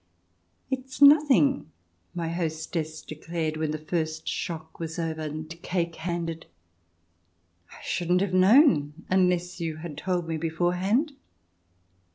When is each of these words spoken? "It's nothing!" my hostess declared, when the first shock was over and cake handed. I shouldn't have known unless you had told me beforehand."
"It's 0.71 0.99
nothing!" 0.99 1.69
my 2.15 2.29
hostess 2.29 3.03
declared, 3.03 3.55
when 3.55 3.69
the 3.69 3.77
first 3.77 4.27
shock 4.27 4.79
was 4.79 4.97
over 4.97 5.21
and 5.21 5.47
cake 5.61 5.95
handed. 5.97 6.47
I 7.71 7.83
shouldn't 7.83 8.21
have 8.21 8.33
known 8.33 9.05
unless 9.11 9.59
you 9.61 9.75
had 9.77 9.99
told 9.99 10.27
me 10.27 10.37
beforehand." 10.37 11.11